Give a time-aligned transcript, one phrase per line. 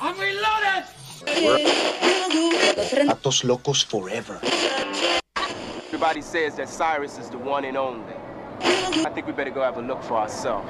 [0.00, 0.84] I'm reloaded!
[3.08, 4.38] Atos Locos forever.
[5.86, 8.12] Everybody says that Cyrus is the one and only.
[8.60, 10.68] I think we better go have a look for ourselves.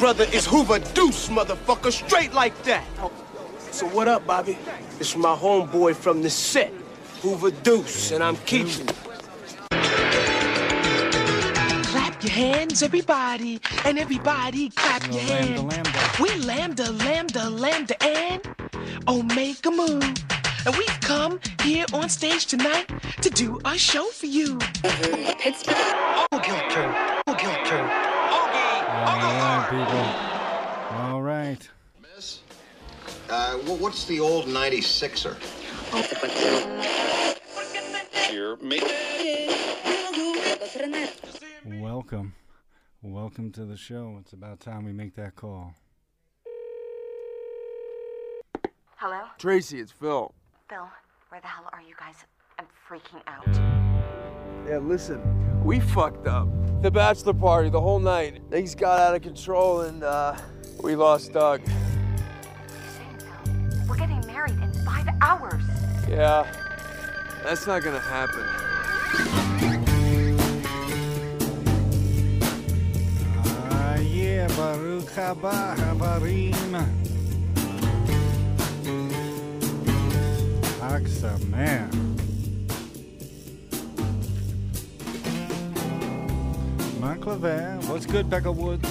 [0.00, 2.84] Brother is Hoover Deuce, motherfucker, straight like that.
[3.70, 4.58] So what up, Bobby?
[4.98, 6.72] It's my homeboy from the set,
[7.22, 8.88] Hoover Deuce, and I'm keeping
[12.22, 15.62] your hands, everybody, and everybody clap your hands.
[15.62, 15.92] lambda.
[16.20, 18.42] We lambda, lambda, lambda, and
[19.08, 20.00] Omega Mu.
[20.66, 22.90] And we've come here on stage tonight
[23.22, 24.58] to do a show for you.
[25.38, 25.76] Pittsburgh.
[26.22, 26.38] All
[29.18, 31.00] right, people.
[31.00, 31.68] All right.
[33.30, 35.36] Uh, what's the old 96er?
[41.66, 42.34] Welcome.
[43.02, 44.16] Welcome to the show.
[44.18, 45.74] It's about time we make that call.
[48.96, 49.24] Hello?
[49.38, 50.32] Tracy, it's Phil.
[50.70, 50.88] Phil,
[51.28, 52.24] where the hell are you guys?
[52.58, 53.46] I'm freaking out.
[54.66, 56.48] Yeah, listen, we fucked up.
[56.80, 58.40] The bachelor party, the whole night.
[58.48, 60.36] Things got out of control, and uh,
[60.82, 61.60] we lost Doug.
[62.96, 65.62] Saying, we're getting married in five hours.
[66.08, 66.50] Yeah,
[67.44, 69.49] that's not gonna happen.
[74.30, 76.72] Baruch haba habarim.
[80.78, 81.90] Chag Sameach.
[87.00, 88.88] Mark Claver, what's good, Becca Woods?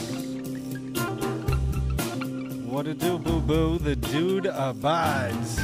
[2.65, 3.77] What to do, boo boo?
[3.77, 5.57] The dude abides.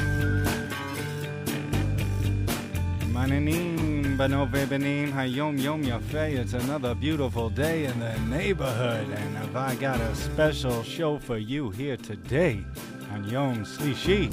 [3.14, 3.75] Benim,
[4.18, 5.84] Hayom Yom.
[5.84, 11.38] It's another beautiful day in the neighborhood, and have I got a special show for
[11.38, 12.64] you here today
[13.12, 14.32] on Yom Slishi,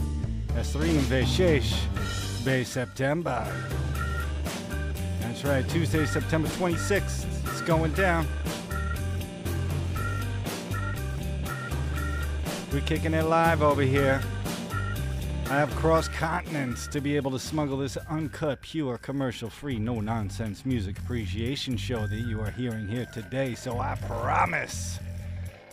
[0.55, 1.74] Esrim Veshesh,
[2.44, 3.44] Be September.
[5.20, 7.27] That's right, Tuesday, September 26th.
[7.48, 8.27] It's going down.
[12.73, 14.23] We're kicking it live over here.
[15.52, 20.01] I have cross continents to be able to smuggle this uncut, pure, commercial free, no
[20.01, 23.55] nonsense music appreciation show that you are hearing here today.
[23.55, 24.98] So I promise,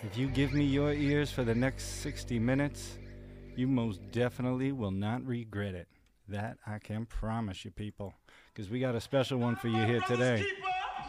[0.03, 2.97] if you give me your ears for the next 60 minutes,
[3.55, 5.87] you most definitely will not regret it.
[6.27, 8.13] That I can promise you, people.
[8.53, 10.45] Because we got a special one for you here today.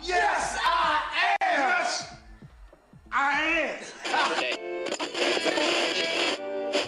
[0.01, 1.03] Yes, I
[1.41, 1.59] am!
[1.59, 2.15] Yes,
[3.11, 3.51] I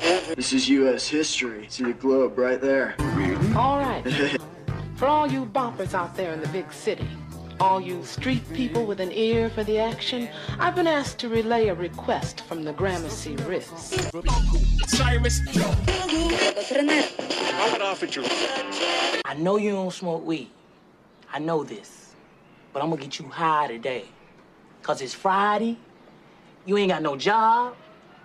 [0.03, 1.07] This is U.S.
[1.07, 1.67] history.
[1.69, 2.97] See the globe right there.
[3.55, 4.03] All right.
[4.97, 7.07] for all you boppers out there in the big city,
[7.61, 11.69] all you street people with an ear for the action, I've been asked to relay
[11.69, 13.95] a request from the Gramercy Riffs.
[14.89, 15.41] Cyrus,
[19.25, 20.51] I know you don't smoke weed.
[21.33, 22.17] I know this.
[22.73, 24.07] But I'm gonna get you high today.
[24.83, 25.79] Cause it's Friday,
[26.67, 27.77] you ain't got no job,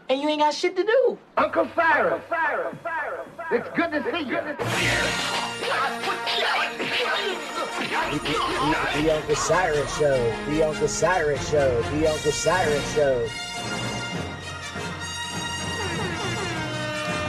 [0.10, 1.18] and you ain't got shit to do.
[1.38, 2.22] Uncle Cyrus.
[2.32, 3.28] Uncle Cyrus.
[3.52, 4.36] It's good to see you.
[8.12, 10.34] The, the Uncle Cyrus Show.
[10.50, 11.82] The Uncle Cyrus Show.
[11.82, 13.28] The Uncle Cyrus Show.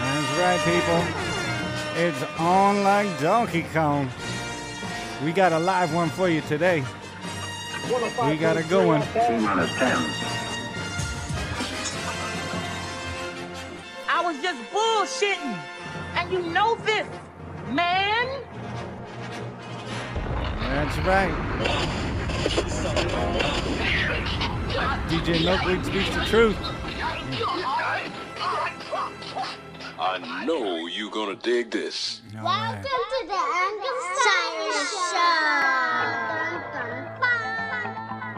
[0.05, 1.03] That's right, people.
[2.01, 4.09] It's on like Donkey Kong.
[5.25, 6.85] We got a live one for you today.
[8.25, 9.03] We got a good one.
[9.13, 10.28] T minus 10.
[15.19, 15.59] Bullshitting.
[16.15, 17.07] And you know this,
[17.71, 18.43] man.
[20.61, 21.33] That's right.
[25.09, 26.57] DJ Milkweed speaks the truth.
[30.01, 32.21] I know you're gonna dig this.
[32.39, 32.81] All right.
[32.81, 32.89] to
[33.27, 35.29] the Uncle Cyrus Show.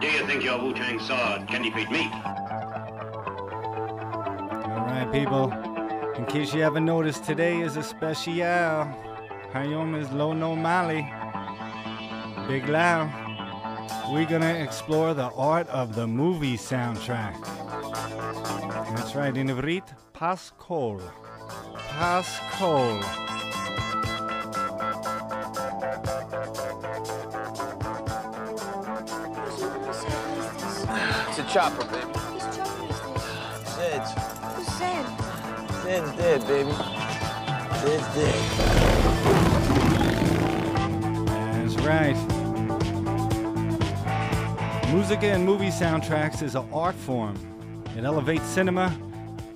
[0.00, 2.10] Do you think your Wu-Tang sword can defeat me?
[4.64, 5.69] All right, people.
[6.20, 8.34] In case you haven't noticed, today is a special.
[9.54, 11.10] Hayom is Lo No Mali.
[12.46, 13.08] Big Lao.
[14.12, 17.40] We're gonna explore the art of the movie soundtrack.
[18.94, 21.00] That's right, in Ivrit, Pascol.
[21.88, 23.00] Pascol.
[31.30, 32.09] It's a chopper, baby.
[36.00, 36.72] Zed's dead, baby.
[37.80, 38.34] Zed's dead.
[41.52, 42.16] That's right.
[44.94, 47.36] Music and movie soundtracks is an art form.
[47.98, 48.96] It elevates cinema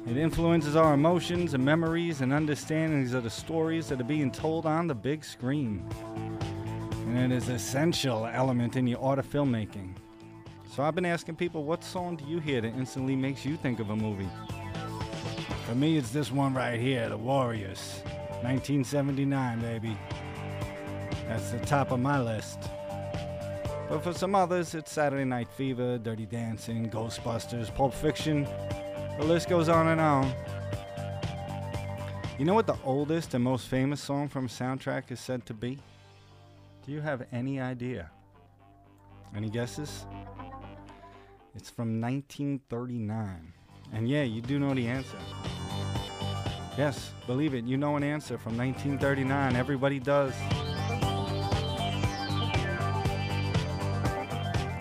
[0.06, 4.66] It influences our emotions and memories and understandings of the stories that are being told
[4.66, 5.82] on the big screen.
[7.06, 9.94] And it is an essential element in the art of filmmaking.
[10.70, 13.80] So I've been asking people, what song do you hear that instantly makes you think
[13.80, 14.28] of a movie?
[15.66, 18.02] For me, it's this one right here, The Warriors.
[18.42, 19.96] 1979, baby.
[21.26, 22.58] That's the top of my list.
[23.88, 28.46] But for some others, it's Saturday Night Fever, Dirty Dancing, Ghostbusters, Pulp Fiction.
[29.18, 30.30] The list goes on and on.
[32.38, 35.54] You know what the oldest and most famous song from a soundtrack is said to
[35.54, 35.78] be?
[36.84, 38.10] Do you have any idea?
[39.34, 40.04] Any guesses?
[41.54, 43.52] It's from 1939.
[43.92, 45.16] And yeah, you do know the answer.
[46.76, 49.54] Yes, believe it, you know an answer from 1939.
[49.54, 50.32] Everybody does.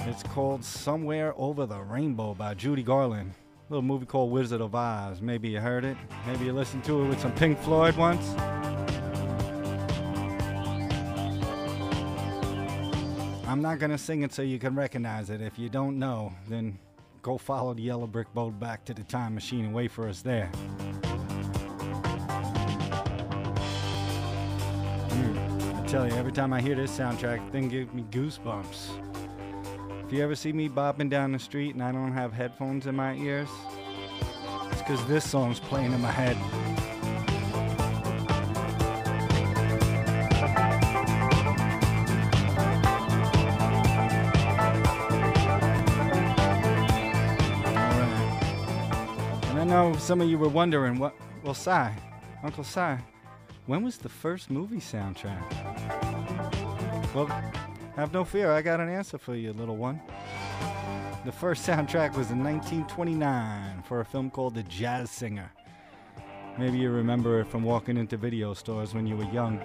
[0.07, 3.33] It's called Somewhere Over the Rainbow by Judy Garland.
[3.69, 5.21] A little movie called Wizard of Oz.
[5.21, 5.95] Maybe you heard it.
[6.25, 8.27] Maybe you listened to it with some Pink Floyd once.
[13.47, 15.41] I'm not going to sing it so you can recognize it.
[15.41, 16.79] If you don't know, then
[17.21, 20.23] go follow the yellow brick boat back to the time machine and wait for us
[20.23, 20.49] there.
[25.93, 28.89] Tell you, every time I hear this soundtrack, thing gives me goosebumps.
[30.03, 32.95] If you ever see me bopping down the street and I don't have headphones in
[32.95, 33.47] my ears,
[34.71, 36.35] it's because this song's playing in my head.
[49.51, 51.13] And I know some of you were wondering, what?
[51.43, 51.69] Well, Si,
[52.41, 52.81] Uncle Si,
[53.65, 55.41] when was the first movie soundtrack?
[57.13, 57.27] Well,
[57.95, 60.01] have no fear, I got an answer for you, little one.
[61.25, 65.51] The first soundtrack was in 1929 for a film called The Jazz Singer.
[66.57, 69.61] Maybe you remember it from walking into video stores when you were young.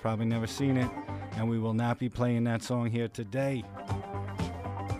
[0.00, 0.90] Probably never seen it,
[1.36, 3.62] and we will not be playing that song here today.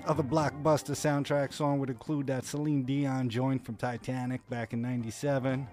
[0.07, 5.67] Other blockbuster soundtrack song would include that Celine Dion joint from Titanic back in 97,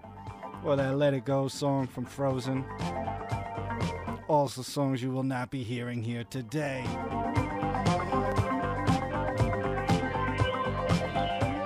[0.63, 2.65] or that Let It Go song from Frozen.
[4.27, 6.83] Also, songs you will not be hearing here today.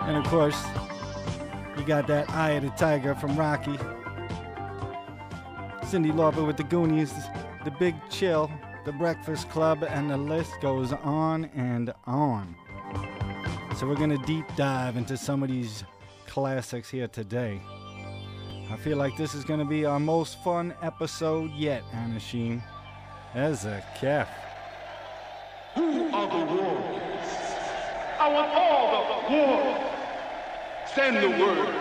[0.02, 0.62] And of course,
[1.78, 3.78] you got that Eye of the Tiger from Rocky.
[5.84, 7.14] Cyndi Lauper with the Goonies,
[7.66, 8.52] The Big Chill,
[8.86, 12.56] The Breakfast Club, and the list goes on and on.
[13.78, 15.84] So we're gonna deep dive into some of these
[16.28, 17.60] classics here today.
[18.72, 22.64] I feel like this is gonna be our most fun episode yet, Anna Sheen.
[23.34, 24.30] As a calf.
[25.76, 27.30] Who are the warriors?
[28.18, 29.78] I want all the war.
[30.96, 31.76] Send the word.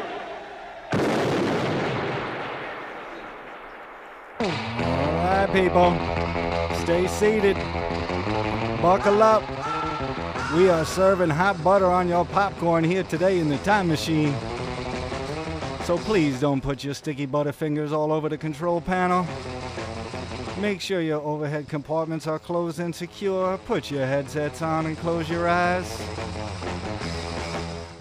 [4.40, 5.94] Alright, people.
[6.82, 7.56] Stay seated.
[8.82, 9.42] Buckle up.
[10.56, 14.34] We are serving hot butter on your popcorn here today in the time machine.
[15.90, 19.26] So please don't put your sticky butter fingers all over the control panel.
[20.60, 23.58] Make sure your overhead compartments are closed and secure.
[23.58, 26.00] Put your headsets on and close your eyes.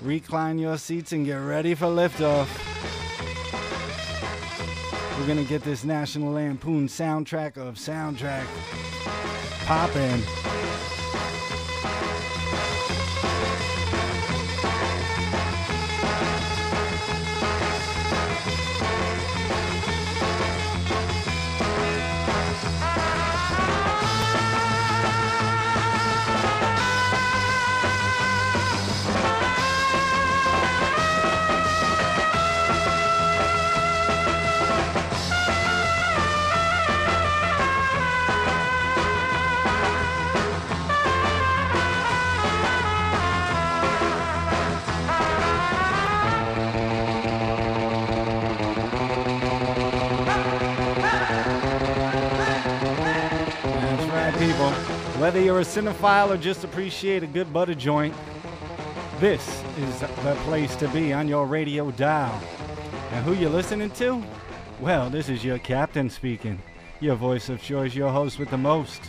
[0.04, 2.48] Recline your seats and get ready for liftoff.
[5.18, 8.46] We're gonna get this National Lampoon soundtrack of soundtrack
[9.66, 10.39] poppin'.
[55.60, 58.14] You're a cinephile or just appreciate a good butter joint,
[59.20, 62.42] this is the place to be on your radio dial.
[63.12, 64.24] And who you listening to?
[64.80, 66.62] Well, this is your captain speaking.
[67.02, 69.02] Your voice of choice, your host with the most.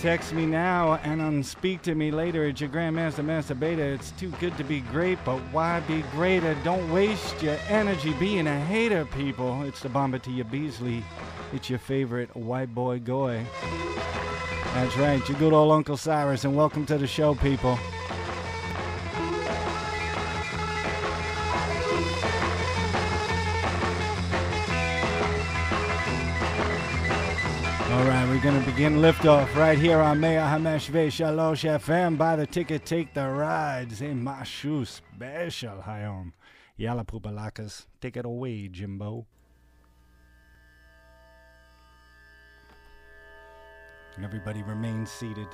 [0.00, 3.82] Text me now and unspeak to me later It's your Grandmaster Master Beta.
[3.82, 6.54] It's too good to be great, but why be greater?
[6.62, 9.64] Don't waste your energy being a hater, people.
[9.64, 11.02] It's the bomber to your Beasley.
[11.52, 13.44] It's your favorite white boy Goy.
[14.74, 17.78] That's right, your good old Uncle Cyrus, and welcome to the show, people.
[27.88, 32.18] All right, we're going to begin liftoff right here on Mea Hamesh Shalosh FM.
[32.18, 34.00] Buy the ticket, take the rides.
[34.02, 36.08] my Mashu special, Hayom.
[36.08, 36.32] Um,
[36.76, 39.24] Yalla Pupalakas, take it away, Jimbo.
[44.22, 45.48] Everybody remain seated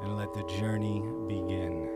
[0.00, 1.88] and let the journey begin.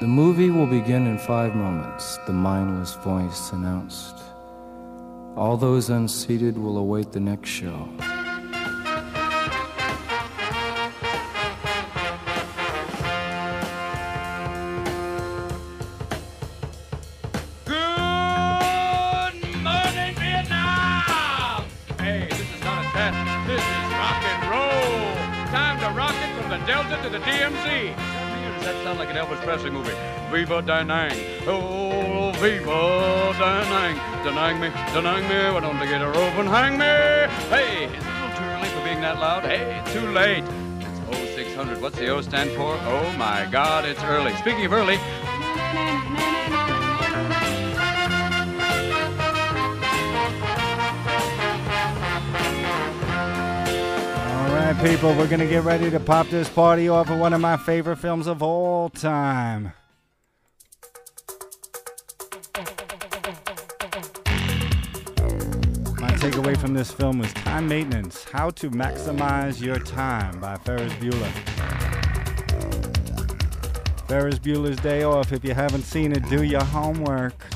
[0.00, 4.22] The movie will begin in five moments, the mindless voice announced.
[5.36, 7.88] All those unseated will await the next show.
[28.92, 29.94] Sound like an Elvis Presley movie?
[30.30, 31.16] Viva Danang.
[31.46, 33.96] Oh, Viva Danang.
[34.22, 35.54] Danang me, Danang me.
[35.54, 36.84] Why don't they get a rope and hang me?
[37.48, 39.44] Hey, it's a little too early for being that loud.
[39.44, 40.44] Hey, too late.
[40.80, 41.80] It's 0600.
[41.80, 42.76] What's the O stand for?
[42.82, 44.34] Oh my God, it's early.
[44.36, 44.96] Speaking of early,
[54.82, 57.56] people, we're going to get ready to pop this party off with one of my
[57.56, 59.72] favorite films of all time.
[66.00, 70.92] My takeaway from this film was Time Maintenance How to Maximize Your Time by Ferris
[70.94, 71.30] Bueller.
[74.08, 75.32] Ferris Bueller's Day Off.
[75.32, 77.51] If you haven't seen it, do your homework.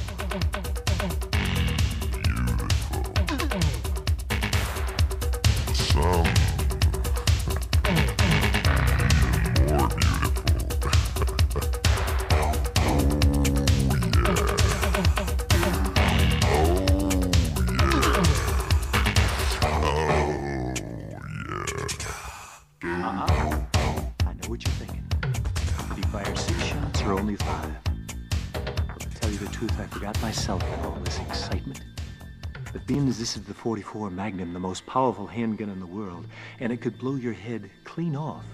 [33.66, 36.28] 44 Magnum, the most powerful handgun in the world,
[36.61, 38.44] and it could blow your head clean off,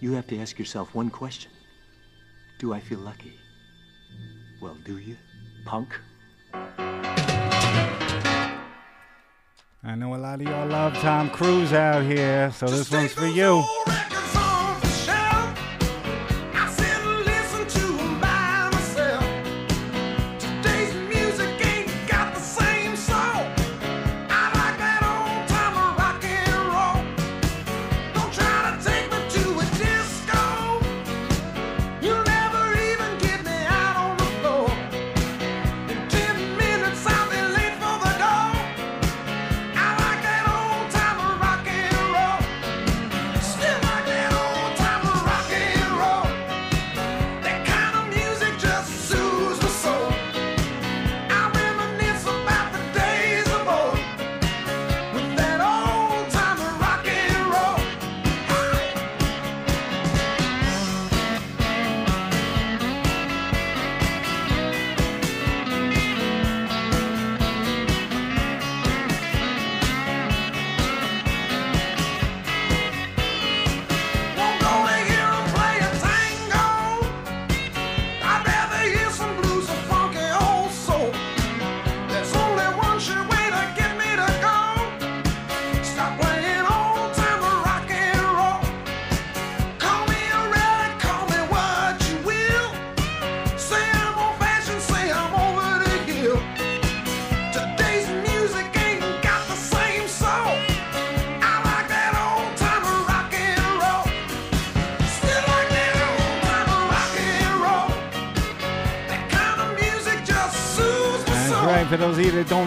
[0.00, 1.52] you have to ask yourself one question.
[2.58, 3.38] Do I feel lucky?
[4.60, 5.16] Well, do you,
[5.64, 6.00] punk?
[9.84, 13.26] I know a lot of y'all love Tom Cruise out here, so this one's for
[13.26, 13.62] you.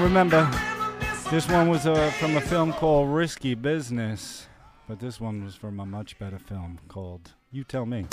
[0.01, 0.49] Remember,
[1.29, 4.47] this one was uh, from a film called Risky Business,
[4.87, 8.05] but this one was from a much better film called You Tell Me.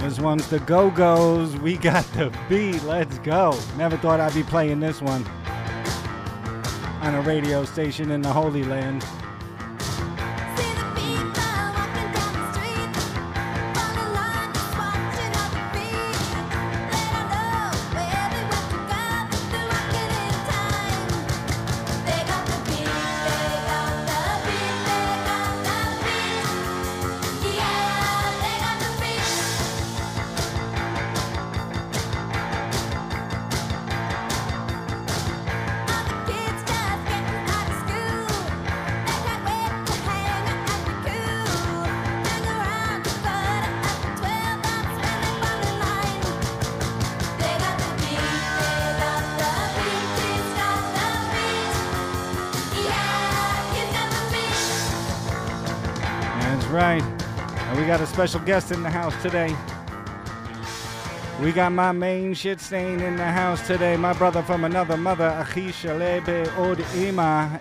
[0.00, 1.56] This one's the Go Go's.
[1.56, 2.82] We got the beat.
[2.82, 3.58] Let's go.
[3.78, 5.24] Never thought I'd be playing this one
[7.00, 9.04] on a radio station in the Holy Land.
[56.74, 57.04] Right.
[57.04, 59.54] And we got a special guest in the house today.
[61.40, 63.96] We got my main shit stain in the house today.
[63.96, 66.80] My brother from another mother, Achisha Lebe Od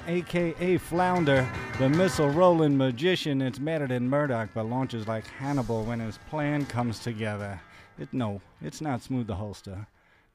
[0.08, 3.44] aka Flounder, the missile rolling magician.
[3.44, 7.62] It's better than Murdoch, but launches like Hannibal when his plan comes together.
[8.00, 9.86] It, no, it's not Smooth the Holster.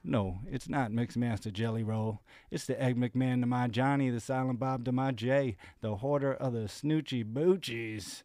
[0.04, 2.20] No, it's not Mixmaster Jelly Roll.
[2.52, 6.32] It's the Ed McMahon to my Johnny, the Silent Bob to my Jay, the hoarder
[6.32, 8.22] of the Snoochie Boochies.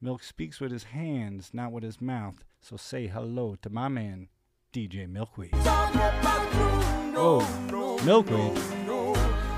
[0.00, 2.44] Milk speaks with his hands, not with his mouth.
[2.60, 4.28] So say hello to my man,
[4.72, 5.50] DJ Milkweed.
[7.20, 7.40] Oh,
[8.04, 8.52] Milkweed.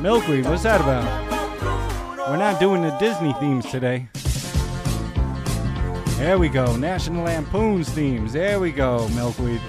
[0.00, 2.30] Milkweed, what's that about?
[2.30, 4.08] We're not doing the Disney themes today.
[6.16, 6.74] There we go.
[6.74, 8.32] National Lampoon's themes.
[8.32, 9.60] There we go, Milkweed.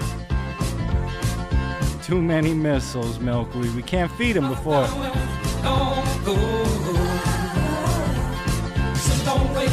[2.02, 3.74] Too many missiles, Milkweed.
[3.74, 4.88] We can't feed them before.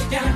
[0.10, 0.29] DJ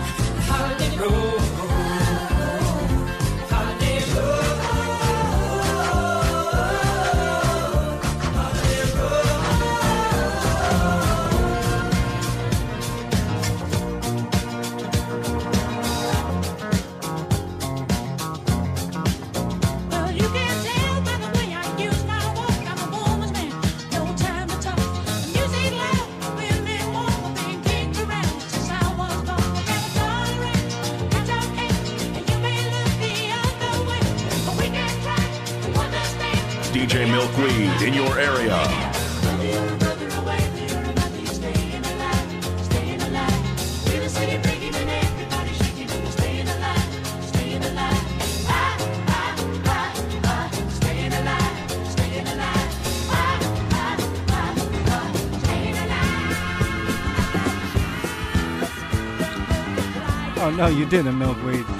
[60.65, 61.72] Oh, you didn't, Milkweed.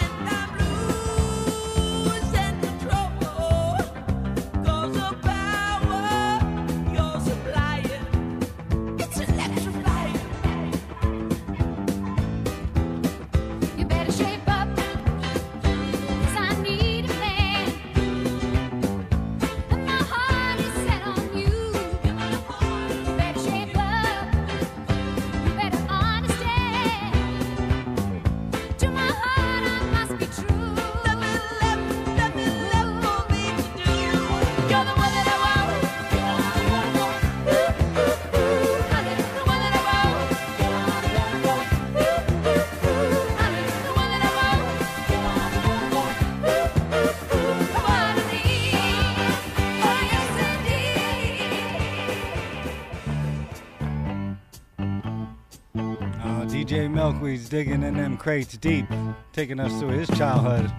[57.34, 58.86] Milkweed's digging in them crates deep,
[59.32, 60.72] taking us through his childhood.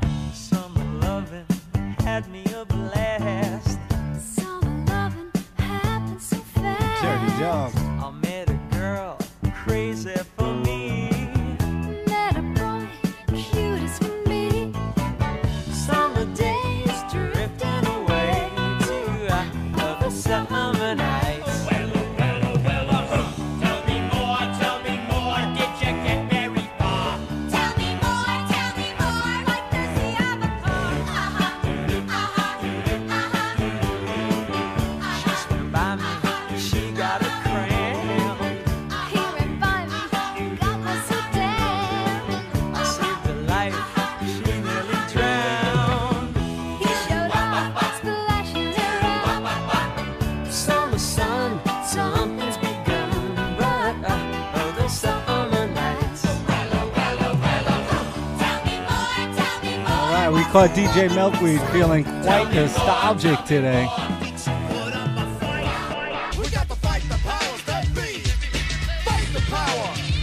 [60.54, 63.88] Caught DJ Milkweed feeling quite nostalgic today.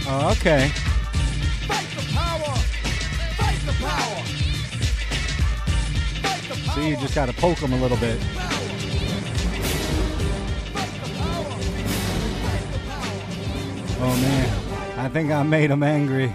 [0.08, 0.70] Oh, okay.
[6.74, 8.18] See, you just got to poke him a little bit.
[14.00, 16.34] Oh man, I think I made him angry.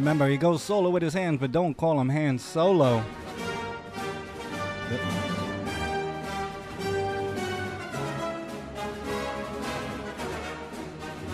[0.00, 3.04] Remember, he goes solo with his hands, but don't call him Han Solo.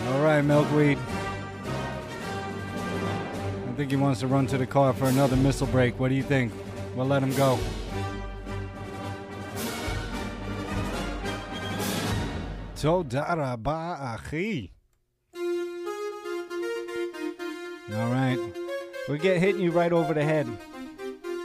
[0.05, 0.97] All right, Milkweed.
[3.67, 5.97] I think he wants to run to the car for another missile break.
[5.97, 6.51] What do you think?
[6.93, 7.57] We'll let him go.
[12.75, 13.23] Toda
[14.19, 14.73] achi.
[17.95, 18.56] All right.
[19.09, 20.47] We get hitting you right over the head.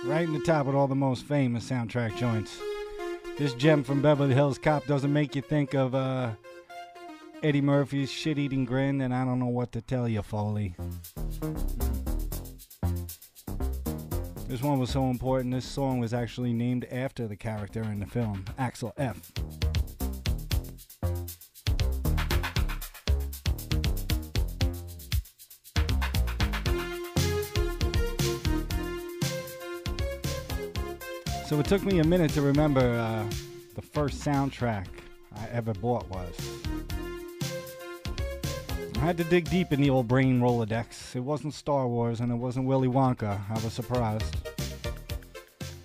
[0.05, 2.59] Right in the top with all the most famous soundtrack joints.
[3.39, 6.33] This gem from Beverly Hills Cop doesn't make you think of uh,
[7.41, 10.75] Eddie Murphy's shit eating grin, and I don't know what to tell you, Foley.
[14.49, 18.07] This one was so important, this song was actually named after the character in the
[18.07, 19.33] film, Axel F.
[31.53, 33.27] So it took me a minute to remember uh,
[33.75, 34.87] the first soundtrack
[35.37, 36.35] I ever bought was.
[38.97, 41.15] I had to dig deep in the old brain Rolodex.
[41.15, 43.39] It wasn't Star Wars and it wasn't Willy Wonka.
[43.51, 44.35] I was surprised.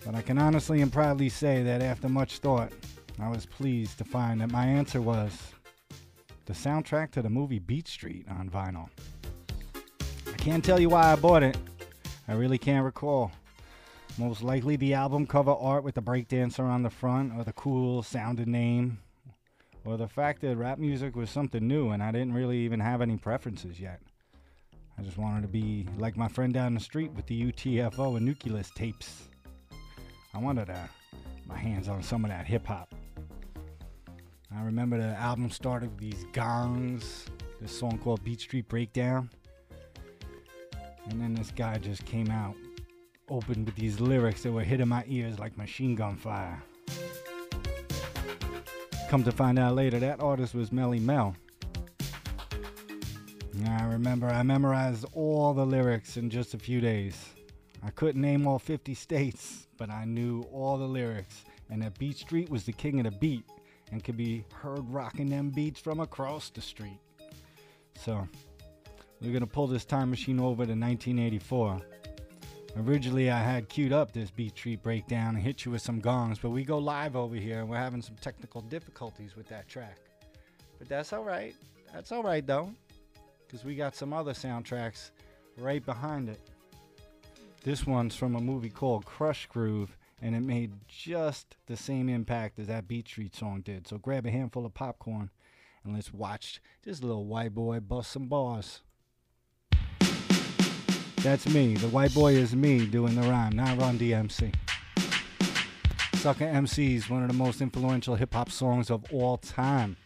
[0.05, 2.71] But I can honestly and proudly say that after much thought,
[3.19, 5.51] I was pleased to find that my answer was
[6.45, 8.87] the soundtrack to the movie Beat Street on vinyl.
[9.75, 11.57] I can't tell you why I bought it.
[12.25, 13.33] I really can't recall.
[14.19, 18.01] Most likely the album cover art with the breakdancer on the front, or the cool
[18.01, 18.99] sounding name,
[19.85, 23.01] or the fact that rap music was something new and I didn't really even have
[23.01, 24.01] any preferences yet.
[24.97, 28.25] I just wanted to be like my friend down the street with the UTFO and
[28.25, 29.29] Nucleus tapes.
[30.33, 30.69] I wanted
[31.45, 32.93] my hands on some of that hip hop.
[34.53, 37.27] I remember the album started with these gongs,
[37.61, 39.29] this song called Beat Street Breakdown.
[41.09, 42.55] And then this guy just came out,
[43.29, 46.61] opened with these lyrics that were hitting my ears like machine gun fire.
[49.09, 51.35] Come to find out later, that artist was Melle Mel.
[53.65, 57.17] I remember I memorized all the lyrics in just a few days.
[57.83, 62.17] I couldn't name all 50 states, but I knew all the lyrics, and that Beat
[62.17, 63.45] Street was the king of the beat
[63.91, 66.99] and could be heard rocking them beats from across the street.
[67.95, 68.27] So,
[69.21, 71.81] we're gonna pull this time machine over to 1984.
[72.85, 76.37] Originally, I had queued up this Beat Street breakdown and hit you with some gongs,
[76.37, 79.97] but we go live over here and we're having some technical difficulties with that track.
[80.77, 81.55] But that's all right.
[81.91, 82.71] That's all right though,
[83.45, 85.09] because we got some other soundtracks
[85.57, 86.39] right behind it.
[87.63, 92.59] This one's from a movie called Krush Groove, and it made just the same impact
[92.59, 93.87] as that Beat Street song did.
[93.87, 95.31] So grab a handful of popcorn
[95.83, 98.81] and let's watch this little white boy bust some bars.
[101.27, 101.75] That's me.
[101.75, 104.55] The white boy is me doing the rhyme, not Run DMC.
[106.13, 109.97] Sucker MC's one of the most influential hip hop songs of all time.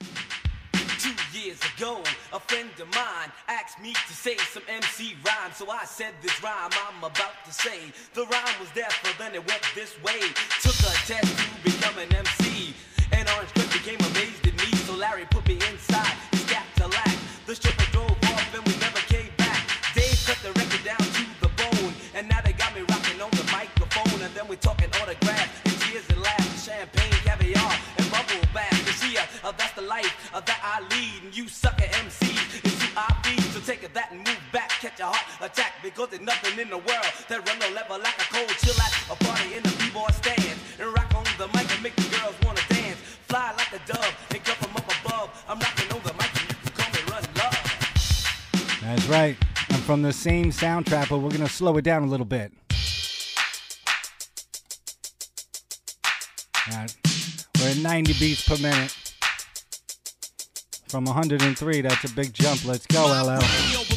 [0.98, 2.02] Two years ago,
[2.34, 5.52] a friend of mine asked me to say some MC rhyme.
[5.54, 7.94] So I said this rhyme I'm about to say.
[8.16, 10.22] The rhyme was there, but then it went this way.
[10.64, 12.74] Took a test to become an MC.
[13.12, 14.76] And Orange Cliff became amazed at me.
[14.88, 17.16] So Larry put me inside his Cadillac.
[17.46, 17.81] The stripper
[36.02, 38.92] Because there's nothing in the world that run no level like a cold chill at
[39.12, 40.58] a party in the b-boy stand.
[40.80, 42.98] And rock on the mic and make the girls wanna dance.
[43.30, 45.46] Fly like a dove and come from up above.
[45.48, 48.82] I'm knocking on the mic and you can call me Run Love.
[48.82, 49.38] That's right.
[49.70, 52.52] I'm from the same soundtrack, but we're to slow it down a little bit.
[56.72, 56.96] All right.
[57.60, 58.98] We're at 90 beats per minute.
[60.88, 62.66] From 103, that's a big jump.
[62.66, 63.91] Let's go, LL.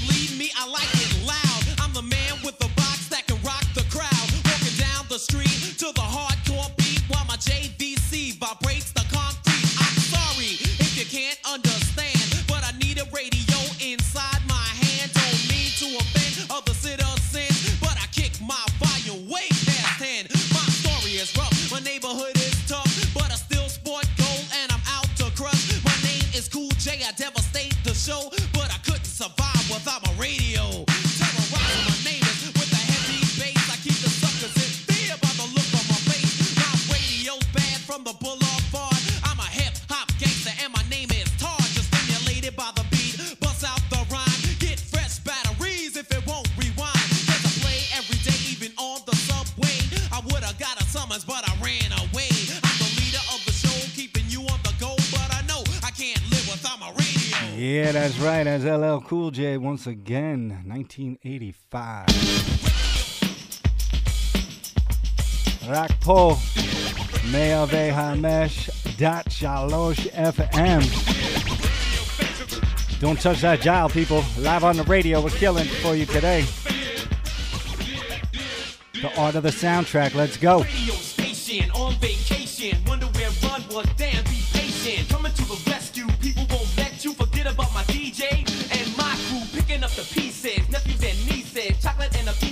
[27.06, 28.30] I devastate the show,
[58.24, 58.46] right.
[58.46, 62.06] As LL Cool J once again, 1985.
[65.66, 66.36] Rakpo,
[67.32, 70.82] 105 dot shalosh FM.
[73.00, 74.24] Don't touch that dial, people.
[74.38, 76.46] Live on the radio, we're killing for you today.
[79.02, 80.14] The art of the soundtrack.
[80.14, 80.64] Let's go.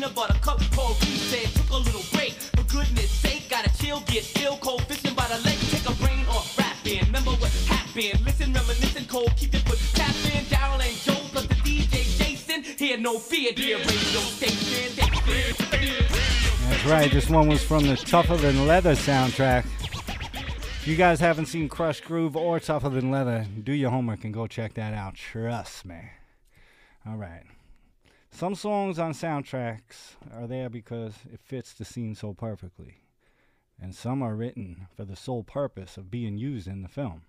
[0.03, 1.55] Peanut butter cup called Reese's.
[1.55, 2.33] Took a little break.
[2.33, 5.61] For goodness sake, gotta chill, get ill, cold fishing by the lake.
[5.71, 7.07] Take a brain off rapping.
[7.07, 8.21] Remember what happened.
[8.27, 9.33] Listen, reminiscing, cold.
[9.37, 10.45] Keep it put tap in.
[10.47, 12.65] Darryl and Joe plus the DJ Jason.
[12.65, 14.91] Here, no fear, dear radio station.
[16.69, 17.12] That's right.
[17.12, 19.67] This one was from the Tougher Than Leather soundtrack.
[19.67, 24.35] If you guys haven't seen Krush Groove or Tougher Than Leather, do your homework and
[24.35, 25.15] go check that out.
[25.15, 26.01] Trust me.
[27.07, 27.45] All right.
[28.35, 33.03] Some songs on soundtracks are there because it fits the scene so perfectly,
[33.81, 37.23] and some are written for the sole purpose of being used in the film.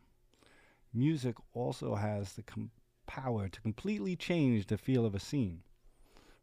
[0.93, 2.71] Music also has the com-
[3.05, 5.61] power to completely change the feel of a scene.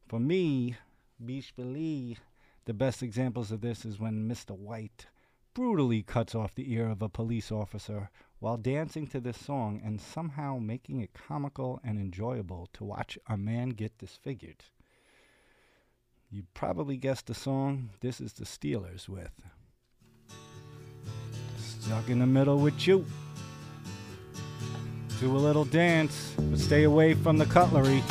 [0.06, 0.76] For me,
[1.24, 2.20] Beach Believe,
[2.66, 4.56] the best examples of this is when Mr.
[4.56, 5.06] White
[5.54, 10.00] brutally cuts off the ear of a police officer while dancing to this song and
[10.00, 14.64] somehow making it comical and enjoyable to watch a man get disfigured.
[16.30, 17.90] You probably guessed the song.
[18.00, 19.32] This is the Stealers with
[21.58, 23.04] Stuck in the Middle with You.
[25.20, 28.02] Do a little dance, but stay away from the cutlery.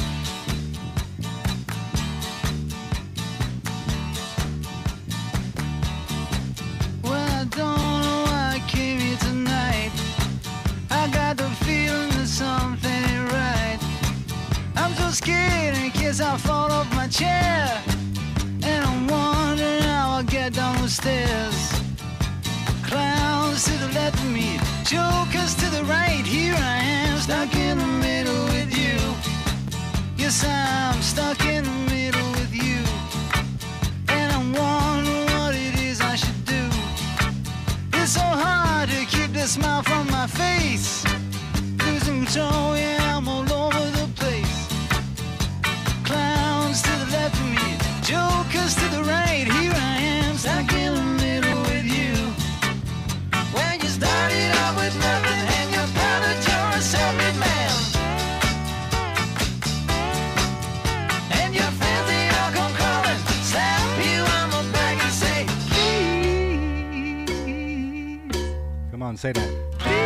[69.10, 69.50] On, say that.
[69.82, 70.06] I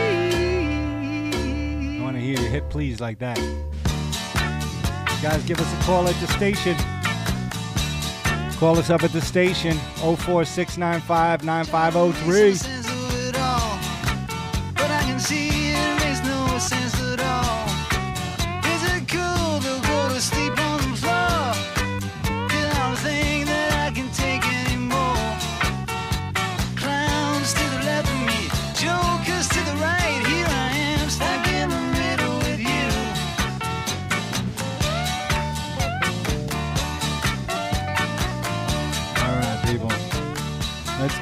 [2.01, 3.35] want to hear you hit please like that.
[5.21, 6.77] Guys, give us a call at the station.
[8.57, 12.72] Call us up at the station 04695 9503.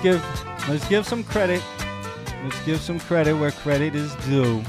[0.02, 0.24] Give
[0.68, 1.62] let's give some credit.
[2.44, 4.64] Let's give some credit where credit is due.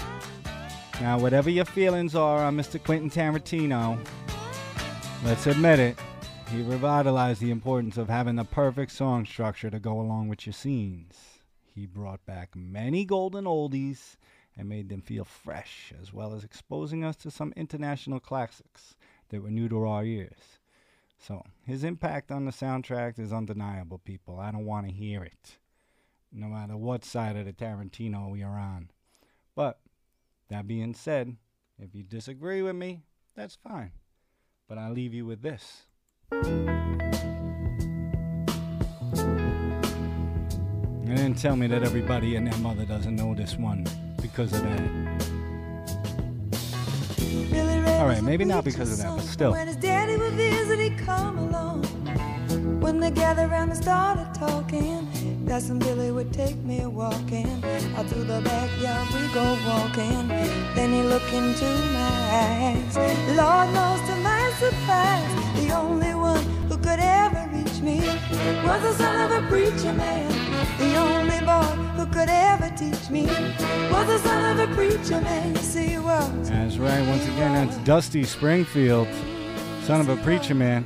[1.00, 2.82] Now, whatever your feelings are on Mr.
[2.82, 3.98] Quentin Tarantino,
[5.24, 5.98] let's admit it.
[6.50, 10.52] He revitalized the importance of having the perfect song structure to go along with your
[10.52, 11.16] scenes.
[11.74, 14.16] He brought back many golden oldies
[14.56, 18.96] and made them feel fresh, as well as exposing us to some international classics
[19.30, 20.58] that were new to our ears.
[21.22, 24.40] So, his impact on the soundtrack is undeniable, people.
[24.40, 25.58] I don't want to hear it,
[26.32, 28.90] no matter what side of the Tarantino you're on.
[29.54, 29.78] But,
[30.48, 31.36] that being said,
[31.78, 33.04] if you disagree with me,
[33.36, 33.92] that's fine.
[34.68, 35.86] But I'll leave you with this.
[36.32, 36.48] And
[41.06, 43.86] then tell me that everybody and their mother doesn't know this one
[44.20, 45.22] because of that.
[48.02, 49.52] Alright, maybe not because of that, but still.
[49.52, 51.84] When his daddy would visit, he'd come along.
[52.80, 55.06] When they gathered around and started talking,
[55.46, 57.46] Cousin Billy would take me walking.
[57.96, 60.26] Out through the backyard we go walking.
[60.74, 62.96] Then he looked into my eyes.
[63.36, 68.00] Lord knows to my surprise, the only one who could ever reach me
[68.66, 70.51] was the son of a preacher man.
[70.78, 73.26] The only boy who could ever teach me
[73.90, 75.54] was the son of a preacher man.
[75.54, 76.48] Yes, he was.
[76.48, 79.08] That's right, once again, that's Dusty Springfield,
[79.84, 80.84] son of a preacher man.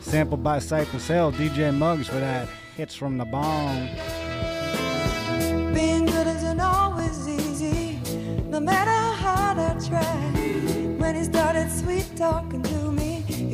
[0.00, 3.88] Sampled by Cypress Hill, DJ Muggs for that Hits from the Bong.
[5.74, 8.00] Being good isn't always easy,
[8.46, 10.04] no matter how hard I try.
[10.98, 13.03] When he started sweet talking to me.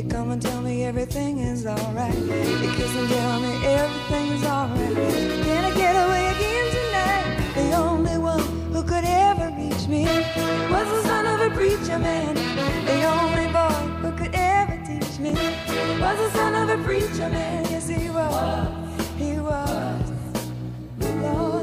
[0.00, 2.14] He come and tell me everything is alright.
[2.14, 4.96] He kiss and tell me everything is alright.
[5.44, 7.54] Can I get away again tonight?
[7.54, 8.40] The only one
[8.72, 10.06] who could ever reach me
[10.72, 12.34] was the son of a preacher man.
[12.86, 15.32] The only boy who could ever teach me
[16.00, 17.66] was the son of a preacher man.
[17.70, 18.68] Yes, he was.
[19.18, 20.12] He was.
[21.20, 21.59] Lord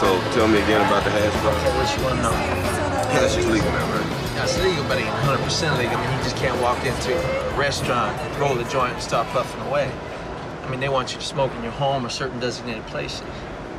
[0.00, 1.52] so tell me again about the hash bar.
[1.52, 2.32] Okay, what you want to know?
[3.12, 4.34] Hash is legal now, right?
[4.34, 5.96] Now, it's legal, but it ain't 100% legal.
[5.96, 9.60] I mean, you just can't walk into a restaurant, roll the joint, and start puffing
[9.68, 9.92] away.
[10.64, 13.22] I mean, they want you to smoke in your home or certain designated places.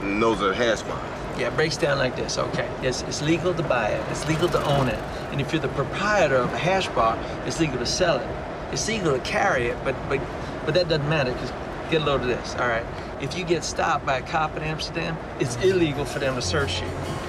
[0.01, 1.01] And those are hash bars.
[1.39, 2.37] Yeah, it breaks down like this.
[2.37, 4.99] Okay, it's, it's legal to buy it, it's legal to own it,
[5.31, 8.27] and if you're the proprietor of a hash bar, it's legal to sell it.
[8.71, 10.19] It's legal to carry it, but but
[10.65, 11.51] but that doesn't matter because
[11.89, 12.55] get a load of this.
[12.55, 12.85] All right,
[13.21, 16.81] if you get stopped by a cop in Amsterdam, it's illegal for them to search
[16.81, 16.87] you.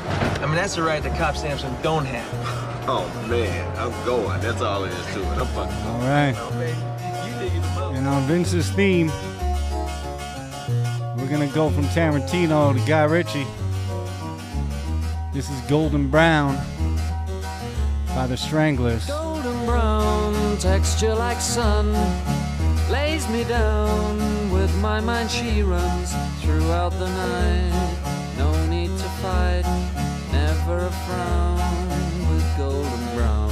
[0.09, 2.89] I mean, that's a right that cops in Amsterdam don't have.
[2.89, 4.41] Oh man, I'm going.
[4.41, 5.39] That's all there is to it.
[5.39, 5.87] I'm fucking.
[5.87, 6.35] All right.
[7.95, 9.09] And on Vince's theme,
[11.17, 13.47] we're gonna go from Tarantino to Guy Ritchie.
[15.33, 16.57] This is Golden Brown
[18.09, 19.07] by the Stranglers.
[19.07, 21.93] Golden brown texture like sun
[22.91, 25.29] lays me down with my mind.
[25.29, 27.99] She runs throughout the night.
[28.39, 29.65] No need to fight,
[30.31, 31.59] never a frown
[32.29, 33.51] with golden brown.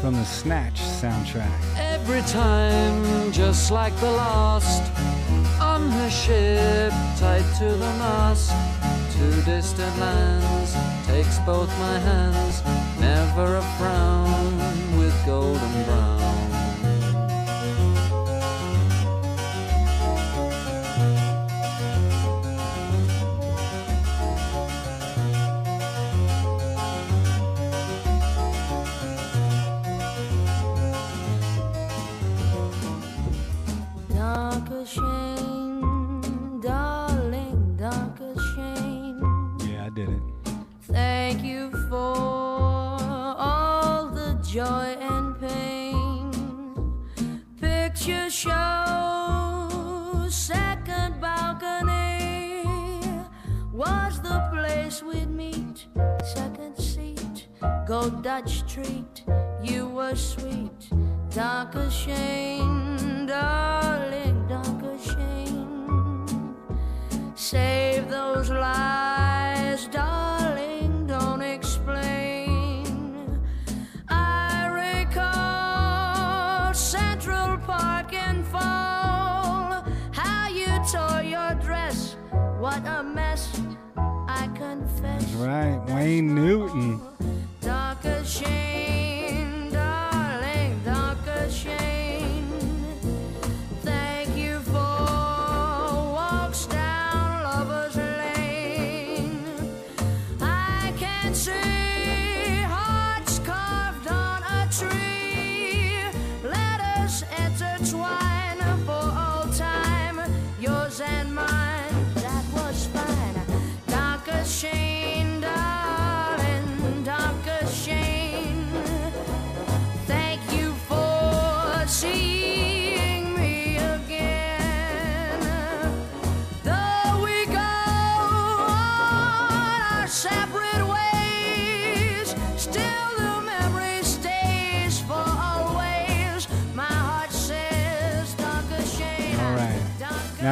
[0.00, 1.58] From the Snatch soundtrack.
[1.78, 4.82] Every time, just like the last,
[5.58, 8.50] on her ship, tied to the mast,
[9.14, 12.62] to distant lands, takes both my hands,
[13.00, 14.43] never a frown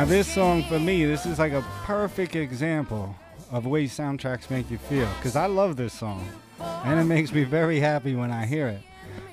[0.02, 3.14] Now, this song for me, this is like a perfect example
[3.52, 5.08] of way soundtracks make you feel.
[5.18, 6.28] Because I love this song.
[6.58, 8.82] And it makes me very happy when I hear it.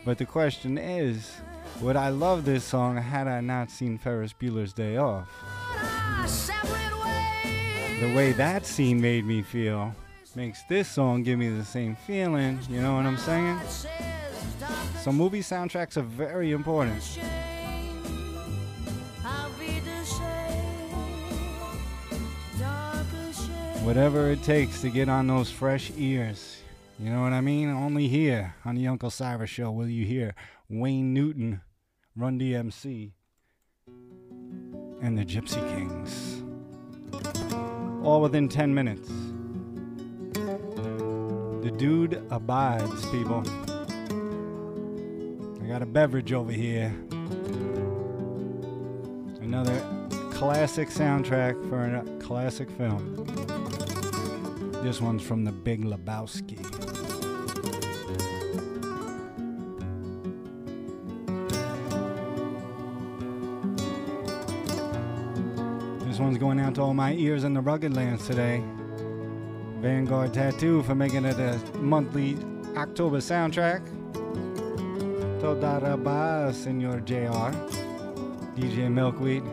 [0.06, 1.34] But the question is
[1.82, 5.28] would I love this song had I not seen Ferris Bueller's Day Off?
[8.00, 9.96] The way that scene made me feel
[10.36, 12.60] makes this song give me the same feeling.
[12.70, 13.60] You know what I'm saying?
[15.02, 17.02] So movie soundtracks are very important.
[23.90, 26.62] Whatever it takes to get on those fresh ears.
[27.00, 27.72] You know what I mean?
[27.72, 30.36] Only here on the Uncle Siris Show will you hear
[30.70, 31.62] Wayne Newton,
[32.16, 33.14] Run DMC,
[35.02, 36.44] and the Gypsy Kings.
[38.06, 39.10] All within 10 minutes.
[41.64, 43.44] The dude abides, people.
[45.64, 46.94] I got a beverage over here.
[49.42, 49.84] Another
[50.30, 53.49] classic soundtrack for a classic film.
[54.82, 56.58] This one's from the Big Lebowski.
[66.06, 68.64] This one's going out to all my ears in the rugged lands today.
[69.82, 72.38] Vanguard Tattoo for making it a monthly
[72.78, 73.86] October soundtrack.
[75.42, 77.52] Toda raba, Senor JR.
[78.56, 79.44] DJ Milkweed.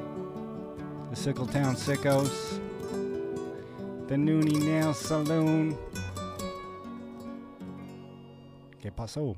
[1.11, 2.61] The Sickletown Sickos.
[4.09, 5.77] The Noonie Nail Saloon.
[8.81, 9.35] ¿Qué pasó?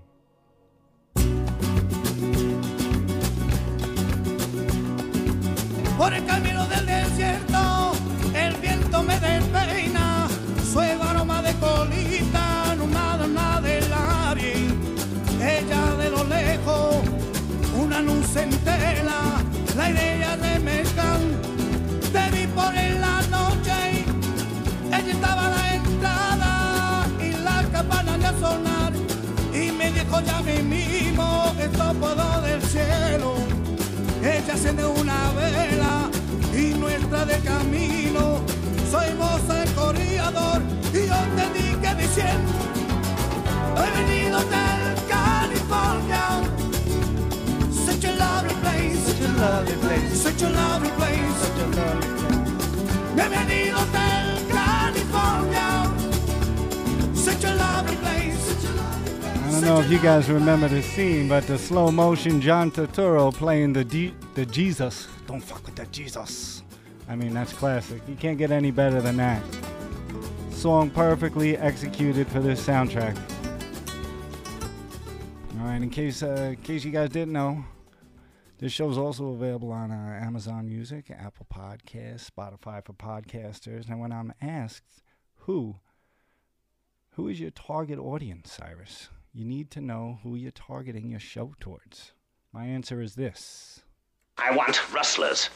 [5.96, 7.92] Por el camino del desierto,
[8.34, 10.28] el viento me despeina.
[10.70, 14.54] Suego aroma de colita, no nada, nada del área.
[15.40, 16.96] Ella de lo lejos,
[17.74, 19.42] una luz en tela,
[19.76, 20.47] la idea de
[30.26, 33.34] Ya mi mismo, esto puedo del cielo.
[34.22, 36.10] Ella enciende una vela
[36.52, 38.40] y nuestra de camino.
[38.90, 40.62] Soy moza el corredor
[40.92, 42.52] y yo te dije diciendo,
[43.76, 46.24] he venido del California.
[47.86, 52.10] Such a lovely place, such a lovely place, such a lovely place, such a lovely
[52.10, 52.38] place.
[53.14, 55.68] Me he venido del California.
[57.14, 58.37] Such a lovely place,
[59.60, 63.72] don't know if you guys remember the scene, but the slow motion John Turturro playing
[63.72, 65.08] the D- the Jesus.
[65.26, 66.62] Don't fuck with that Jesus.
[67.08, 68.00] I mean, that's classic.
[68.06, 69.42] You can't get any better than that.
[70.50, 73.18] Song perfectly executed for this soundtrack.
[75.58, 77.64] All right, in case uh, in case you guys didn't know,
[78.58, 83.88] this show is also available on uh, Amazon Music, Apple Podcasts, Spotify for podcasters.
[83.88, 85.02] And when I'm asked
[85.46, 85.80] who
[87.14, 89.08] who is your target audience, Siris?
[89.32, 92.12] You need to know who you're targeting your show towards.
[92.52, 93.80] My answer is this.
[94.38, 95.50] I want rustlers,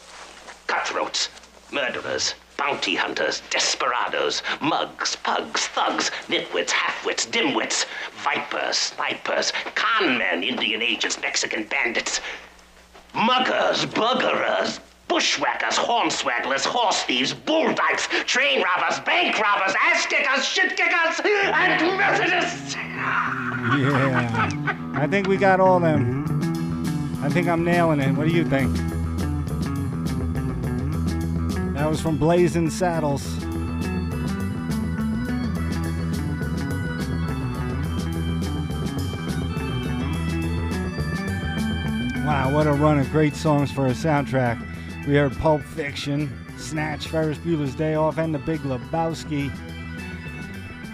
[0.66, 1.30] cutthroats,
[1.72, 7.86] murderers, bounty hunters, desperados, mugs, pugs, thugs, nitwits, halfwits, dimwits,
[8.22, 12.20] vipers, snipers, con men, Indian agents, Mexican bandits,
[13.14, 20.76] muggers, buggerers, bushwhackers, hornswagglers, horse thieves, bull dykes, train robbers, bank robbers, ass kickers, shit
[20.76, 22.76] kickers, and Methodists.
[23.78, 24.50] Yeah.
[24.94, 26.24] I think we got all them.
[27.22, 28.12] I think I'm nailing it.
[28.12, 28.74] What do you think?
[31.74, 33.24] That was from Blazing Saddles.
[42.24, 44.58] Wow, what a run of great songs for a soundtrack.
[45.06, 49.50] We heard Pulp Fiction, Snatch, Ferris Bueller's Day Off, and The Big Lebowski.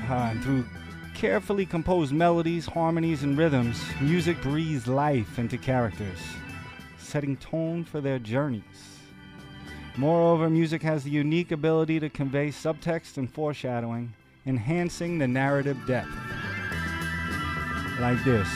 [0.08, 0.64] Uh, and through
[1.18, 6.20] carefully composed melodies, harmonies, and rhythms, music breathes life into characters,
[6.96, 9.00] setting tone for their journeys.
[9.96, 14.14] Moreover, music has the unique ability to convey subtext and foreshadowing,
[14.46, 16.08] enhancing the narrative depth.
[17.98, 18.48] Like this.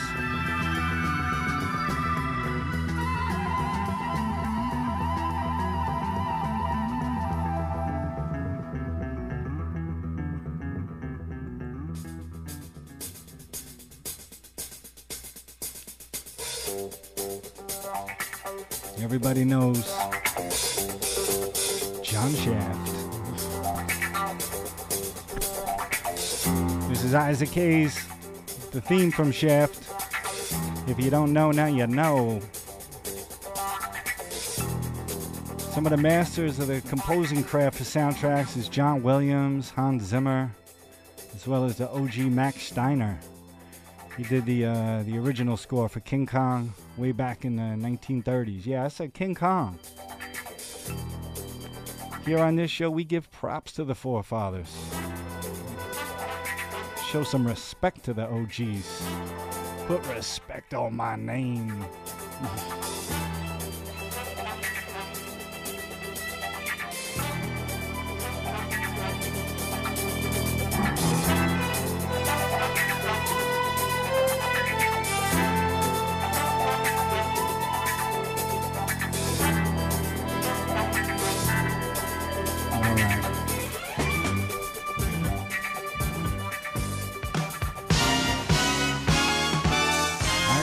[19.02, 19.84] Everybody knows
[22.02, 22.92] John Shaft.
[26.88, 27.94] This is Isaac Hayes,
[28.70, 29.88] the theme from Shaft.
[30.88, 32.40] If you don't know, now you know.
[35.72, 40.50] Some of the masters of the composing craft for soundtracks is John Williams, Hans Zimmer,
[41.34, 43.18] as well as the OG Max Steiner.
[44.16, 48.66] He did the uh, the original score for King Kong way back in the 1930s.
[48.66, 49.78] Yeah, I said King Kong.
[52.26, 54.72] Here on this show, we give props to the forefathers.
[57.08, 59.02] Show some respect to the OGs.
[59.86, 61.84] Put respect on my name.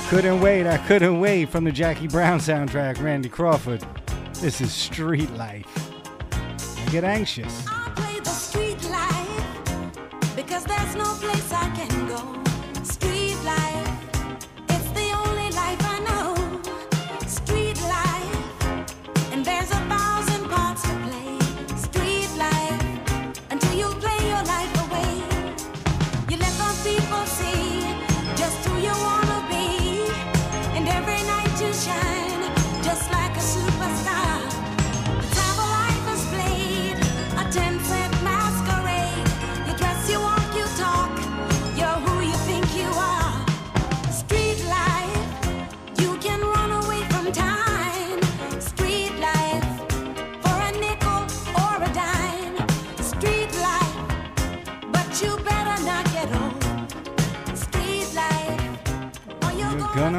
[0.10, 3.86] couldn't wait, I couldn't wait from the Jackie Brown soundtrack, Randy Crawford.
[4.42, 5.68] This is Street Life.
[6.88, 7.68] I get anxious.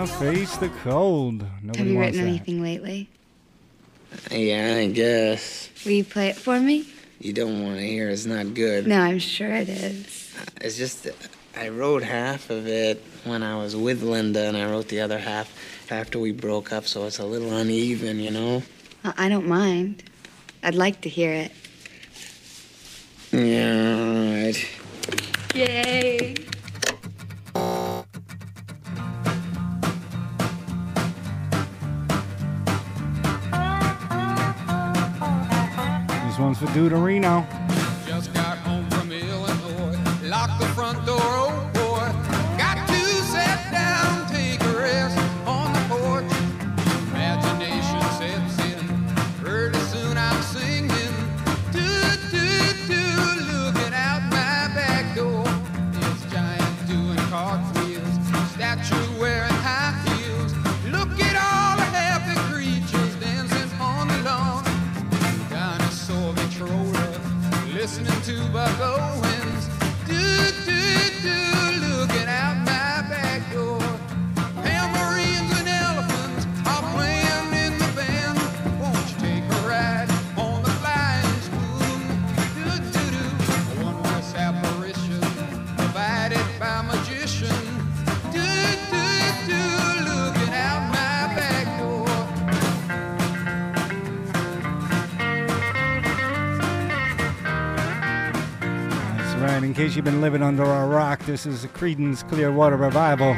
[0.07, 1.45] Gonna face the cold.
[1.63, 2.29] Nobody Have you wants written that.
[2.29, 3.09] anything lately?
[4.31, 5.69] Yeah, I guess.
[5.85, 6.87] Will you play it for me?
[7.21, 8.87] You don't want to hear it's not good.
[8.87, 10.35] No, I'm sure it is.
[10.39, 11.07] Uh, it's just
[11.55, 15.19] I wrote half of it when I was with Linda, and I wrote the other
[15.19, 15.53] half
[15.91, 18.63] after we broke up, so it's a little uneven, you know?
[19.05, 20.03] I I don't mind.
[20.63, 21.53] I'd like to hear it.
[23.33, 24.69] Yeah, all right.
[25.55, 26.35] Yay!
[36.61, 37.47] For Deuterino.
[37.69, 37.70] Just
[99.91, 103.35] case you've been living under a rock, this is a Creedence Clearwater Revival.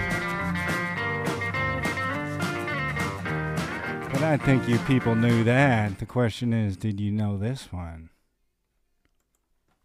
[4.13, 5.99] But I think you people knew that.
[5.99, 8.11] The question is, did you know this one?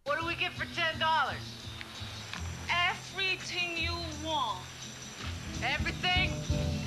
[0.03, 1.38] What do we get for ten dollars?
[2.70, 3.93] Everything you
[4.26, 4.59] want.
[5.63, 6.32] Everything?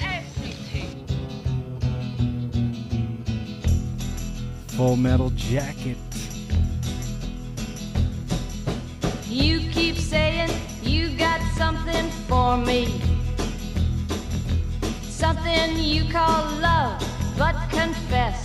[0.02, 1.06] Everything.
[4.76, 5.96] Full Metal Jacket.
[9.30, 10.50] You keep saying
[10.82, 13.00] you got something for me.
[15.22, 17.02] Something you call love,
[17.38, 18.40] but confess.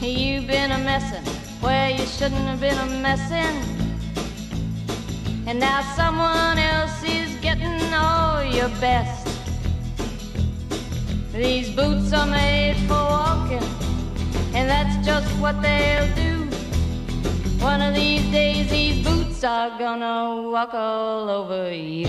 [0.00, 1.26] You've been a messin'
[1.60, 3.56] where you shouldn't have been a messin'.
[5.46, 9.28] And now someone else is getting all your best.
[11.34, 13.68] These boots are made for walking,
[14.56, 16.36] and that's just what they'll do.
[17.60, 18.70] One of these days,
[19.36, 22.06] boots are gonna walk all over you.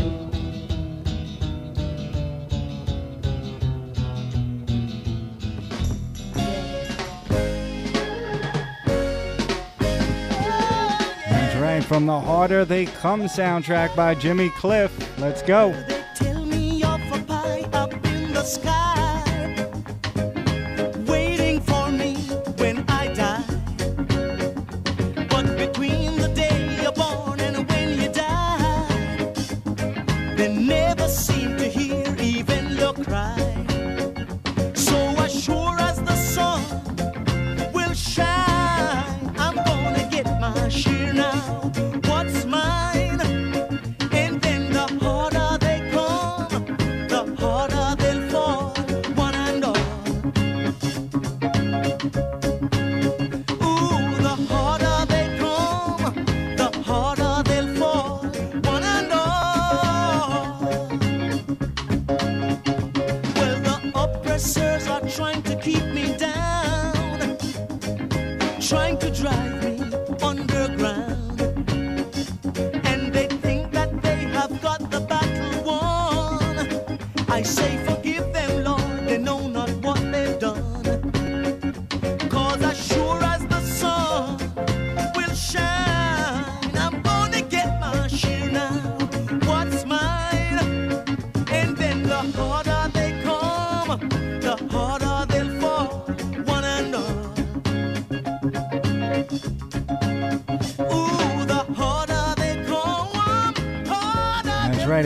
[11.30, 11.84] That's right.
[11.84, 14.92] From the Harder They Come soundtrack by Jimmy Cliff.
[15.20, 15.74] Let's go.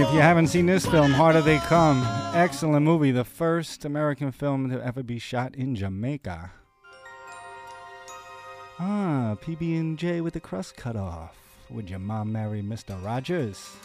[0.01, 2.01] If you haven't seen this film, Harder They Come,
[2.33, 3.11] excellent movie.
[3.11, 6.51] The first American film to ever be shot in Jamaica.
[8.79, 11.37] Ah, PB and J with the crust cut off.
[11.69, 13.01] Would your mom marry Mr.
[13.05, 13.75] Rogers?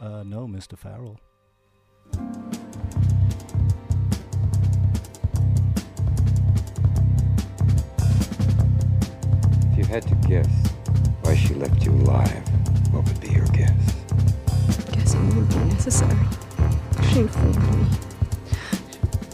[0.00, 0.78] Uh, no, Mr.
[0.78, 1.20] Farrell.
[9.70, 10.48] If you had to guess
[11.20, 12.48] why she left you alive,
[12.94, 13.91] what would be your guess?
[15.22, 16.18] Guessing wouldn't be necessary.
[17.10, 17.86] She informed me.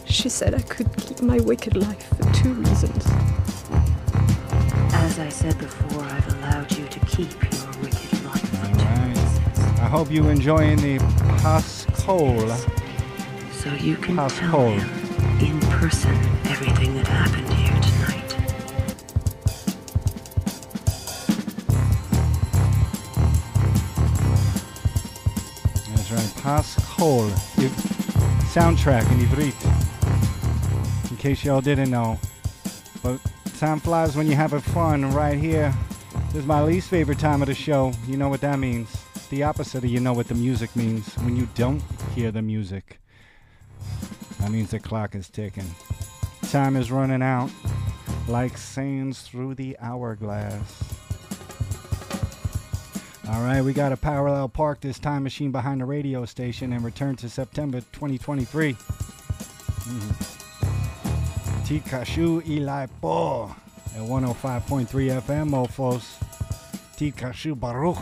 [0.05, 3.05] She said I could keep my wicked life for two reasons.
[4.93, 8.63] As I said before, I've allowed you to keep your wicked life.
[8.63, 9.79] All right.
[9.79, 10.99] I hope you're enjoying the
[11.41, 12.57] Pascol.
[13.53, 14.49] So you can Pascol.
[14.51, 16.15] tell him in person
[16.45, 17.58] everything that happened
[26.49, 26.65] Right,
[28.49, 31.11] Soundtrack in Ivrit.
[31.11, 32.17] In case y'all didn't know.
[33.03, 33.19] But
[33.59, 35.71] time flies when you're having fun right here.
[36.29, 37.91] This is my least favorite time of the show.
[38.07, 38.89] You know what that means.
[39.29, 41.13] The opposite of you know what the music means.
[41.19, 41.83] When you don't
[42.15, 42.99] hear the music,
[44.39, 45.69] that means the clock is ticking.
[46.49, 47.51] Time is running out
[48.27, 50.98] like sands through the hourglass.
[53.31, 56.83] All right, we got to parallel park this time machine behind the radio station and
[56.83, 58.73] return to September 2023.
[58.73, 60.15] Mhm.
[61.63, 63.51] Tikashu Ilaipo
[63.95, 66.17] at 105.3 FM, mofos.
[66.97, 67.99] Tikashu Baruch.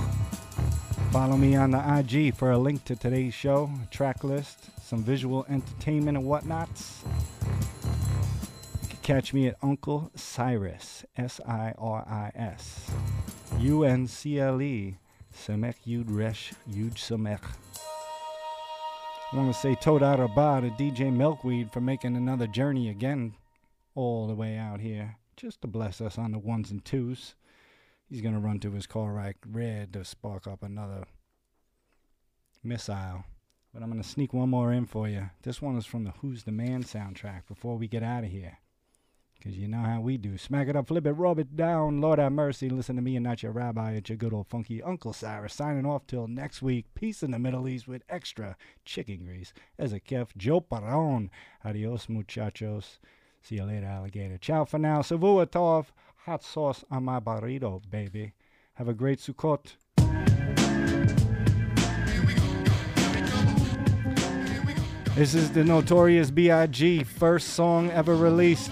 [1.12, 5.04] Follow me on the IG for a link to today's show, a track list, some
[5.04, 7.04] visual entertainment and whatnots.
[8.82, 12.90] You can catch me at Uncle Siris, S I R I S,
[13.60, 14.96] U N C L E,
[15.38, 17.44] Semech Yud Resh Yud Semech.
[19.32, 23.36] I want to say Toda Rabah to DJ Milkweed for making another journey again
[23.94, 27.36] all the way out here, just to bless us on the ones and twos.
[28.10, 31.04] He's going to run to his car right red to spark up another
[32.64, 33.26] missile.
[33.74, 35.30] But I'm going to sneak one more in for you.
[35.44, 38.58] This one is from the Who's the Man soundtrack before we get out of here.
[39.38, 40.38] Because you know how we do.
[40.38, 42.02] Smack it up, flip it, rub it down.
[42.02, 42.70] Lord have mercy.
[42.70, 43.94] Listen to me and not your rabbi.
[43.94, 46.86] It's your good old funky Uncle Siris signing off till next week.
[46.96, 49.54] Peace in the Middle East with extra chicken grease.
[49.78, 51.30] As a kef, Joe Paron.
[51.64, 53.00] Adios, muchachos.
[53.42, 54.38] See you later, alligator.
[54.38, 55.00] Ciao for now.
[55.00, 55.88] Savua tov.
[56.26, 58.34] Hot sauce on my burrito, baby.
[58.74, 59.76] Have a great Sukkot.
[65.16, 67.04] This is the notorious B.I.G.
[67.06, 68.72] first song ever released.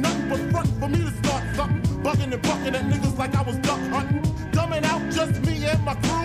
[0.00, 1.82] nothing but front for me to start something.
[2.02, 4.22] Bugging and bucking at niggas like I was duck hunting.
[4.52, 6.17] Dumbing out just me and my crew,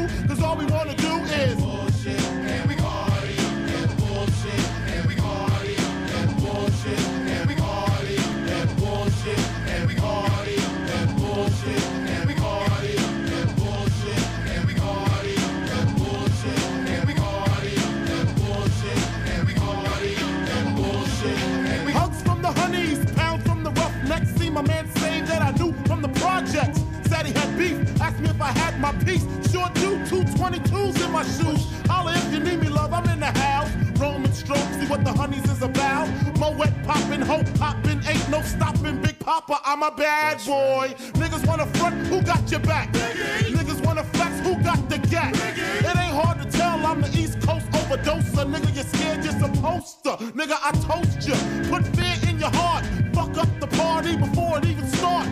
[27.26, 29.26] he had beef, asked me if I had my piece.
[29.51, 31.61] Sure do, two 22s in my shoes.
[31.88, 33.69] Holla if you need me, love, I'm in the house.
[33.99, 36.07] Roman stroke, see what the honeys is about.
[36.39, 39.01] Moet poppin', hope poppin', ain't no stopping.
[39.01, 40.93] Big Papa, I'm a bad boy.
[41.13, 42.91] Niggas wanna front, who got your back?
[42.91, 45.34] Niggas wanna flex, who got the gat?
[45.36, 48.45] It ain't hard to tell, I'm the East Coast overdoser.
[48.51, 50.11] Nigga, you're scared, you're supposed to.
[50.39, 51.36] Nigga, I toast you.
[51.69, 52.86] Put fear in your heart.
[53.13, 55.28] Fuck up the party before it even start.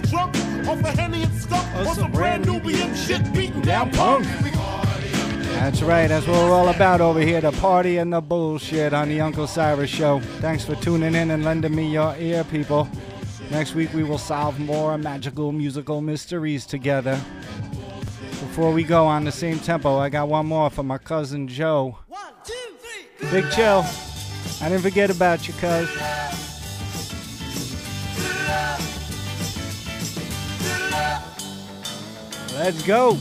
[0.00, 0.36] Drunk
[0.68, 1.66] off a Henny and skunk?
[1.76, 4.26] Or oh, some brand new BM shit beating down punk?
[5.54, 9.08] That's right, that's what we're all about over here the party and the bullshit on
[9.08, 10.20] the Uncle Siris Show.
[10.40, 12.88] Thanks for tuning in and lending me your ear, people.
[13.50, 17.20] Next week, we will solve more magical musical mysteries together.
[18.30, 21.98] Before we go on the same tempo, I got one more for my cousin Joe.
[22.08, 22.52] One, two,
[23.18, 23.84] three, Big chill.
[24.60, 25.88] I didn't forget about you, cuz.
[32.54, 33.18] Let's go.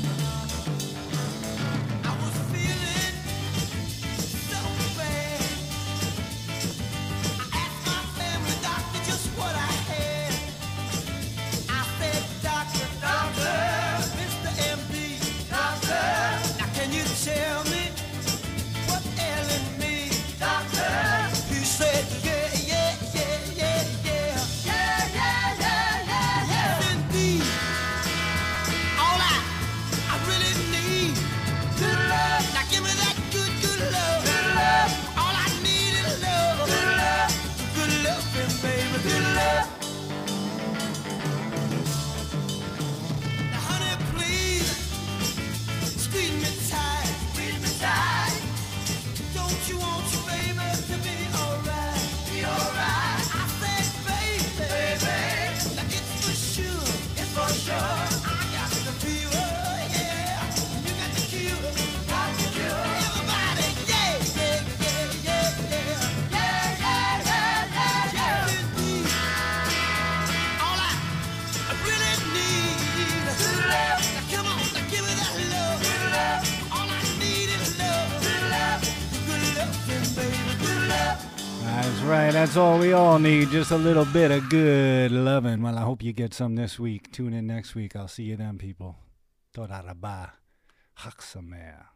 [82.53, 83.49] That's all we all need.
[83.49, 85.63] Just a little bit of good loving.
[85.63, 87.11] Well, I hope you get some this week.
[87.11, 87.95] Tune in next week.
[87.95, 88.95] I'll see you then, people.
[89.51, 90.33] Toda rabah.
[90.99, 91.92] Haksamer.